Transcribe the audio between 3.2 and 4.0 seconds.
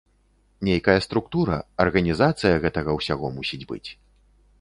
мусіць быць.